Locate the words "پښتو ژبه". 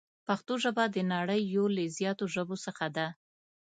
0.27-0.83